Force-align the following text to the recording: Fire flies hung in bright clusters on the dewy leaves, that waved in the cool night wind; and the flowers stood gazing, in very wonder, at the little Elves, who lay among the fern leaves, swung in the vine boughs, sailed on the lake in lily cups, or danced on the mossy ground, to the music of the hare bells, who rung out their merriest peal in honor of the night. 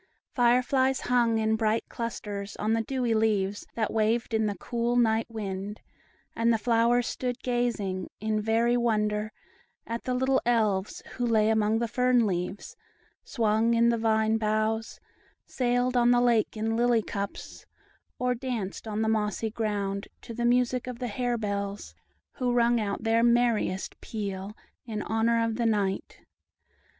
Fire 0.33 0.63
flies 0.63 1.01
hung 1.01 1.37
in 1.37 1.55
bright 1.55 1.83
clusters 1.87 2.55
on 2.55 2.73
the 2.73 2.81
dewy 2.81 3.13
leaves, 3.13 3.67
that 3.75 3.93
waved 3.93 4.33
in 4.33 4.47
the 4.47 4.57
cool 4.57 4.95
night 4.95 5.27
wind; 5.29 5.79
and 6.35 6.51
the 6.51 6.57
flowers 6.57 7.05
stood 7.05 7.43
gazing, 7.43 8.09
in 8.19 8.41
very 8.41 8.75
wonder, 8.75 9.31
at 9.85 10.05
the 10.05 10.15
little 10.15 10.41
Elves, 10.43 11.03
who 11.17 11.25
lay 11.27 11.49
among 11.51 11.77
the 11.77 11.87
fern 11.87 12.25
leaves, 12.25 12.75
swung 13.23 13.75
in 13.75 13.89
the 13.89 13.97
vine 13.99 14.39
boughs, 14.39 14.99
sailed 15.45 15.95
on 15.95 16.09
the 16.09 16.19
lake 16.19 16.57
in 16.57 16.75
lily 16.75 17.03
cups, 17.03 17.67
or 18.17 18.33
danced 18.33 18.87
on 18.87 19.03
the 19.03 19.07
mossy 19.07 19.51
ground, 19.51 20.07
to 20.23 20.33
the 20.33 20.45
music 20.45 20.87
of 20.87 20.97
the 20.97 21.09
hare 21.09 21.37
bells, 21.37 21.93
who 22.31 22.51
rung 22.53 22.79
out 22.79 23.03
their 23.03 23.21
merriest 23.21 24.01
peal 24.01 24.55
in 24.83 25.03
honor 25.03 25.43
of 25.45 25.57
the 25.57 25.65
night. 25.67 26.21